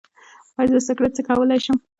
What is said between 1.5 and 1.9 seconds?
شم؟